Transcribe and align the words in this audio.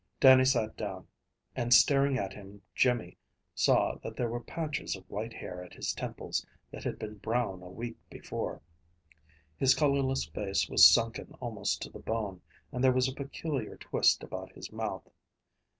Dannie 0.19 0.45
sat 0.45 0.75
down, 0.75 1.05
and 1.55 1.71
staring 1.71 2.17
at 2.17 2.33
him 2.33 2.63
Jimmy 2.73 3.17
saw 3.53 3.97
that 4.01 4.15
there 4.15 4.29
were 4.31 4.39
patches 4.39 4.95
of 4.95 5.07
white 5.07 5.31
hair 5.33 5.63
at 5.63 5.75
his 5.75 5.93
temples 5.93 6.43
that 6.71 6.83
had 6.83 6.97
been 6.97 7.19
brown 7.19 7.61
a 7.61 7.69
week 7.69 7.97
before; 8.09 8.63
his 9.57 9.75
colorless 9.75 10.25
face 10.25 10.67
was 10.67 10.89
sunken 10.91 11.33
almost 11.39 11.83
to 11.83 11.91
the 11.91 11.99
bone, 11.99 12.41
and 12.71 12.83
there 12.83 12.91
was 12.91 13.07
a 13.07 13.13
peculiar 13.13 13.75
twist 13.77 14.23
about 14.23 14.51
his 14.53 14.71
mouth. 14.71 15.07